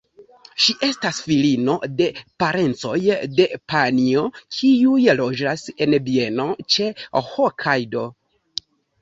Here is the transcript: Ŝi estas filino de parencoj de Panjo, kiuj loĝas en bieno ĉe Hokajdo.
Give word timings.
Ŝi 0.63 0.73
estas 0.85 1.17
filino 1.25 1.75
de 1.99 2.07
parencoj 2.43 2.93
de 3.41 3.45
Panjo, 3.73 4.25
kiuj 4.57 5.05
loĝas 5.21 5.67
en 5.87 5.95
bieno 6.09 6.49
ĉe 6.77 6.91
Hokajdo. 7.31 8.05